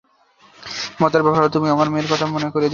মজার 1.01 1.21
ব্যাপার 1.23 1.39
হলো, 1.39 1.49
তুমি 1.49 1.67
আমার 1.69 1.87
মেয়ের 1.89 2.07
কথা 2.11 2.25
মনে 2.25 2.47
করিয়ে 2.49 2.61
দিচ্ছো। 2.61 2.69